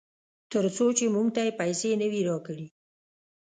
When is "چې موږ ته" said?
0.97-1.41